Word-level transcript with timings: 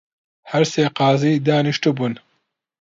هەر 0.51 0.63
سێ 0.73 0.85
قازی 0.97 1.43
دانیشتبوون 1.47 2.13